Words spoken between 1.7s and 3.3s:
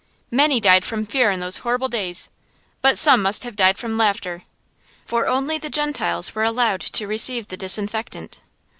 days, but some